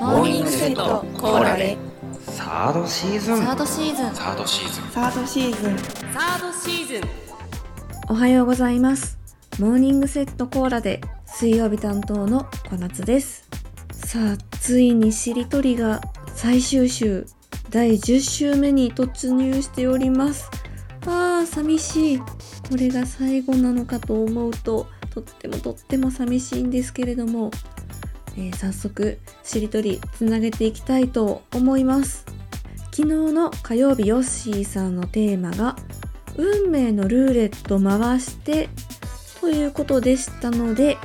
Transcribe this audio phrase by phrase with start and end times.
[0.00, 1.76] モーニングセットコーラで
[2.20, 5.78] サードシーズンサードシーズンサードシーズンサードシーズン
[6.12, 7.22] サードシーズン
[8.08, 9.18] おはようございます。
[9.58, 13.48] モーニングセットコーラで水曜日担当の小夏です。
[13.92, 16.00] さあ、ついにしりとりが
[16.34, 17.26] 最終週
[17.70, 20.50] 第10週目に突入しております。
[21.06, 22.18] ああ、寂しい。
[22.18, 22.24] こ
[22.76, 27.50] れが最後なのかと思うと、とってもとっても寂しいんですけれども、
[28.36, 32.24] えー早速しりとりつなげていきたいと思います。
[32.92, 35.76] 昨日の火曜日ヨッシーさんのテーマが
[36.36, 38.68] 運命のルーレット回して
[39.40, 40.98] ということでしたので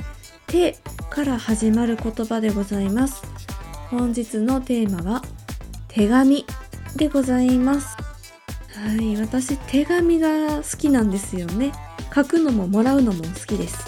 [0.46, 0.76] 手
[1.10, 3.22] から始まる言葉でございます。
[3.90, 5.22] 本日のテーマは
[5.88, 6.44] 手紙
[6.96, 7.96] でございます。
[8.74, 11.72] はい私手紙が好きなんですよね。
[12.14, 13.87] 書くのももらうのも好きです。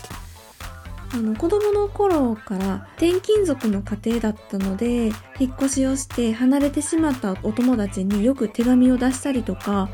[1.13, 5.07] あの子供の頃から転勤族の家庭だったので
[5.39, 9.89] 引っ越しをして離れてしまったお友達によく手紙を出したりとか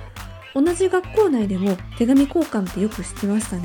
[0.55, 3.63] 同じ学校内でも手紙交換ってよくしてましたね。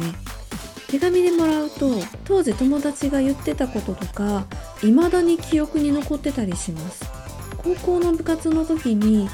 [0.88, 1.90] 手紙でもらうと
[2.26, 4.46] 当時友達が言ってたこととか
[4.82, 7.10] 未だに記憶に残ってたりします。
[7.58, 9.30] 高校の部活の時に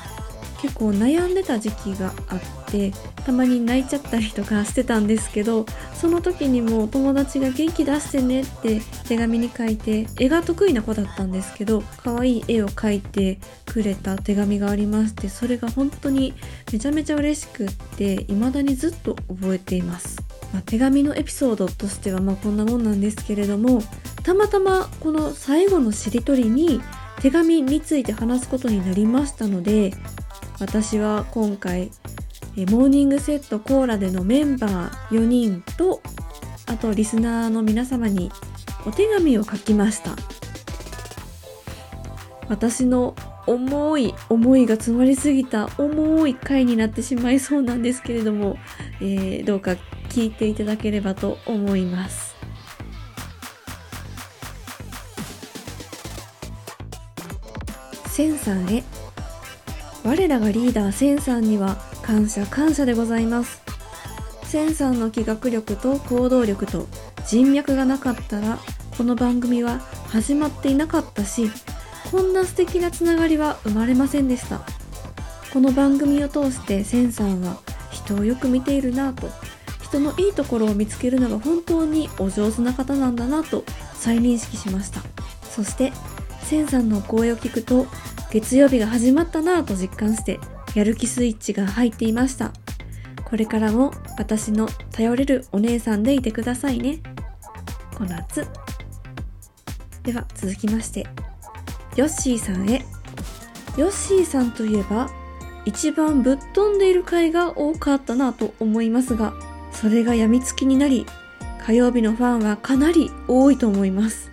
[0.62, 2.92] 結構悩んでた時期があって
[3.26, 16.34] たまに泣いちゃったりとかしてたんですけどその時にも友達が元気出してねって手紙に書いて絵が得意な子だったんですけど可愛い絵を描いてくれた手紙がありましてそれが本当に
[16.72, 20.22] めちゃめちゃ嬉しくって未だにずっと覚えています、
[20.54, 23.82] まあ手紙のエピソードとしてはまあこんなもんなんですけれども
[24.24, 26.82] たまたまこの最後のしりとりに
[27.20, 29.94] 手紙について話すことになりましたので
[30.60, 31.92] 私は今回
[32.56, 36.02] モーニングセットコーラでのメンバー4人と
[36.66, 38.32] あとリスナーの皆様に
[38.86, 40.12] お手紙を書きました。
[42.50, 43.14] 私の
[43.46, 48.58] 重い思いが詰まりすぎた重い回になってしまいそうなんですけれども、
[49.02, 49.76] えーどうか
[50.10, 52.36] 聞いていただければと思います。
[58.08, 58.97] センさんへ。
[60.08, 63.62] 我らがリーダーセンさんには感謝感謝でございます。
[64.44, 66.88] センさんの企画力と行動力と
[67.28, 68.58] 人脈がなかったら
[68.98, 71.52] この番組は始まっていなかったし
[72.10, 74.62] こんな素敵なつながりは生まれませんでした。
[75.52, 77.58] この番組を通してセンさんは
[77.92, 79.30] 人をよく見ているなぁと
[79.84, 85.02] 人のいいところを見つけるのが本当にお上手な方なんだなと再認識しました。
[85.52, 85.92] そして
[86.44, 87.88] センさんの声を聞くと
[88.32, 90.40] 月曜日が始まったなぁと実感して
[90.76, 92.52] やる気スイッチが入っていました。
[93.24, 97.00] これからも私の頼れるお姉さんでいてくださいね。
[97.98, 98.48] この夏。
[100.04, 101.06] では続きまして
[101.98, 102.86] ヨッシーさんへ。
[103.78, 105.10] ヨッシーさんといえば
[105.66, 109.34] 一番ぶっ飛んでいる回が多かったなと思いますが
[109.74, 111.06] それが病みつきになり
[111.66, 114.32] 火曜日のファンはかなり多いと思います。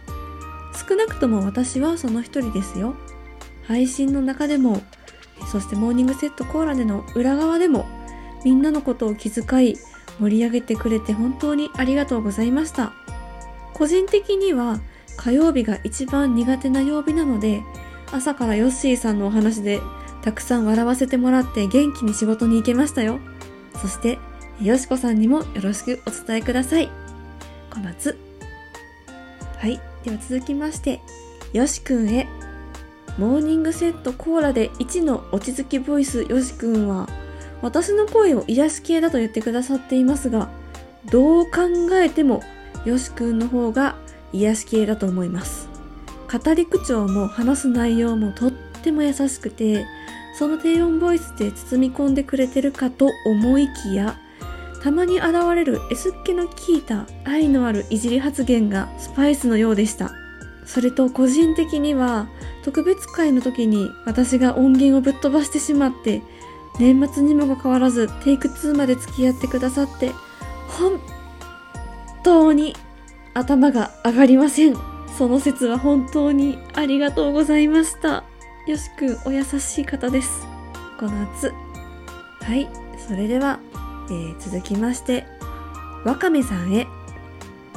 [0.88, 2.94] 少なくとも私はその一人ですよ。
[3.67, 4.83] 配信の中でも
[5.51, 7.87] そしてモーニングセットコーラでの裏側でも
[8.45, 9.77] みんなのことを気遣い
[10.21, 12.93] 盛り上げてくれて本当にありがとうございました。
[13.73, 14.81] 個人的には
[15.17, 17.63] 火曜日が一番苦手な曜日なので
[18.13, 19.81] 朝からヨッシーさんのお話で
[20.23, 23.19] たくさん笑わせてもらって元気に仕事に行けましたよ。
[23.81, 24.19] そして
[24.63, 26.89] よしこさんにもよろしくお伝えください。
[27.73, 28.17] 小夏。
[29.59, 29.81] はい。
[30.05, 31.01] では続きまして
[31.53, 32.44] よしくんへ。
[33.19, 37.09] モーニングセットコーラで1の落ち着きボイスよしくんは
[37.63, 40.49] 私の声を癒し系だと言ってくださっていますが
[41.11, 42.43] どう考えても
[42.85, 43.97] よしくんの方が
[44.33, 45.69] 癒し系だと思います。
[46.31, 49.87] 語り口調も話す内容もとっても優しくて
[50.37, 54.17] その低音ボイスで包み込んでくれてるかと思いきや
[54.83, 60.24] たまに現れる S っ気の効いた愛のあるいじり発言がスパイスのようでした。
[60.66, 62.28] それと個人的には
[62.62, 66.22] 特別会の時に私が音源をぶっ飛ばしてしまって
[66.81, 70.11] 年末にもかかわらずテイク2まで付き合ってくださって
[70.69, 71.00] 本
[72.25, 72.75] 当に
[73.34, 74.94] 頭が上がりません。
[75.19, 78.25] その説は本当にありがとうございました。
[78.66, 80.46] よしくんお優しい方です。
[80.99, 81.52] この夏。
[82.40, 82.69] はい。
[83.06, 83.61] それでは、
[84.08, 85.26] えー続きまして
[86.05, 86.87] わかめさんへ。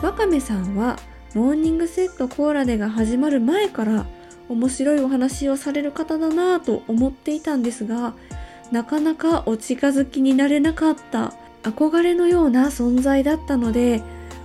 [0.02, 0.98] わかめさんは
[1.34, 4.06] モーニングセットコーラデが始まる前から
[4.50, 8.14] 面白いお話をされる方だなぁと思っていたんですが
[8.72, 11.34] なかなかお近づきになれなかった
[11.64, 14.02] 憧れのような存在だったので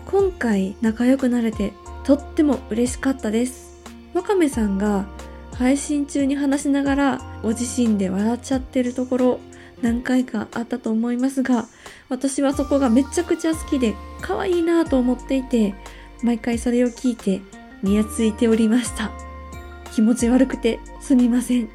[0.06, 1.72] 今回仲良くなれて
[2.04, 3.72] とっても嬉しかったです。
[4.12, 5.06] わかめさんが
[5.54, 9.40] 配信中に話しながらご自身で笑っちゃってるところ
[9.80, 11.66] 何回かあったと思いますが
[12.08, 15.74] 私はそこがめちゃくちゃ好きで可愛いなぁと思っていて
[16.22, 17.40] 毎回それを聞いて
[17.82, 19.10] にやついておりました。
[19.92, 21.68] 気持ち悪くてすみません。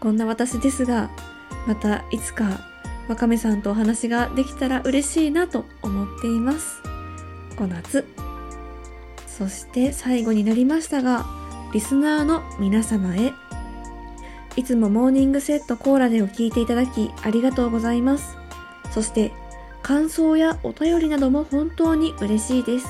[0.00, 1.10] こんな私ですが
[1.66, 2.60] またいつか
[3.08, 6.82] わかめさんとお話ができたら嬉しいなと思っています。
[7.56, 8.04] この夏。
[9.26, 11.26] そして最後になりましたが
[11.72, 13.32] リスナーの皆様へ。
[14.56, 18.36] いつもモーニングセットコーラでを聞いていただきありがとうございます。
[18.92, 19.32] そして
[19.82, 22.86] 感想やお便りなども本当に嬉しいです。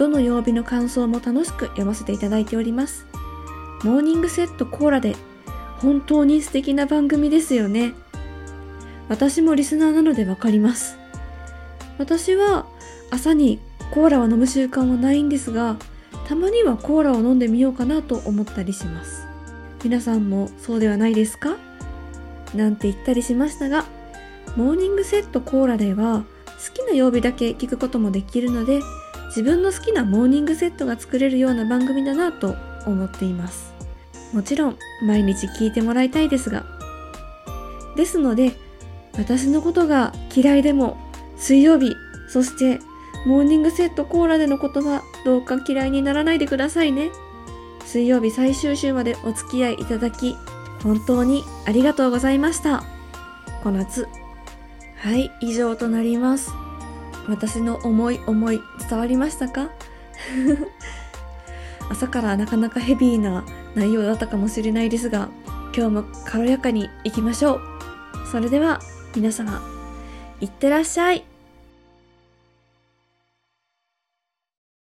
[0.00, 3.04] どの曜日の感想も楽しく読ませていただいております。
[3.84, 5.14] モーニングセットコーラで
[5.76, 7.92] 本当に素敵な番組ですよね。
[9.10, 10.96] 私もリスナーなのでわかります。
[11.98, 12.64] 私は
[13.10, 13.60] 朝に
[13.90, 15.76] コーラを飲む習慣はないんですが
[16.26, 19.26] たまにはコーラを飲んでみようかなと思ったりします。
[19.84, 21.58] 皆さんもそうではないですか？
[22.54, 23.84] なんて言ったりしましたが
[24.56, 26.24] モーニングセットコーラでは
[26.66, 28.80] 好きな曜日だけ聞くこともできるので
[29.30, 32.56] 自分の好きなモーニングセットが作れるような番組だなと
[32.86, 33.72] 思っています。
[34.32, 36.64] もちろん毎日聞いてもらいたいですが。
[37.96, 38.52] ですので
[39.18, 40.96] 私のことが嫌いでも
[41.36, 41.96] 水曜日
[42.28, 42.80] そして
[43.26, 47.10] モーニングセットコーラでのことはどうか嫌いにならないでくださいね。
[47.84, 50.36] 水曜日最終週までお付き合いいただき
[50.82, 52.84] 本当にありがとうございました。
[53.62, 54.08] この夏
[54.96, 56.69] はい以上となります。
[57.28, 59.70] 私の思い思い伝わりましたか？
[61.90, 63.44] 朝からなかなかヘビーな
[63.74, 65.28] 内容だったかもしれないですが
[65.76, 67.60] 今日も軽やかにいきましょう。
[68.30, 68.80] それでは
[69.14, 69.60] 皆様
[70.40, 71.24] いってらっしゃい。